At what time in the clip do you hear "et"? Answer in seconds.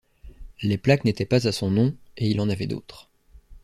2.17-2.27